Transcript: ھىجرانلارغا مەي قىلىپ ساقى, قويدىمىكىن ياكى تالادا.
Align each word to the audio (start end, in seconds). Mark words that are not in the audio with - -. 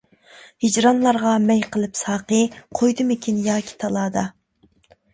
ھىجرانلارغا 0.63 1.33
مەي 1.43 1.61
قىلىپ 1.77 2.01
ساقى, 2.01 2.41
قويدىمىكىن 2.81 3.41
ياكى 3.53 3.81
تالادا. 3.85 4.29